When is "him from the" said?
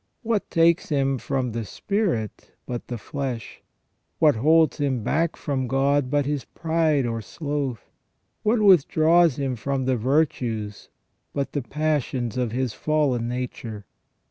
0.89-1.63, 9.37-9.97